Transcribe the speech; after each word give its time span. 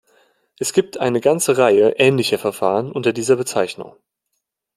Es 0.57 0.73
gibt 0.73 0.97
eine 0.97 1.21
ganze 1.21 1.59
Reihe 1.59 1.91
ähnlicher 1.99 2.39
Verfahren 2.39 2.91
unter 2.91 3.13
dieser 3.13 3.35
Bezeichnung. 3.35 3.95